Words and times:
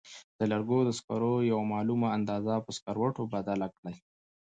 د 0.39 0.41
لرګو 0.51 0.79
د 0.85 0.89
سکرو 0.99 1.33
یوه 1.51 1.63
معلومه 1.73 2.07
اندازه 2.17 2.53
په 2.65 2.71
سکروټو 2.77 3.23
بدله 3.33 3.67
کړئ. 3.77 3.95